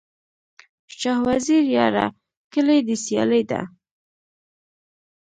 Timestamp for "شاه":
0.99-1.19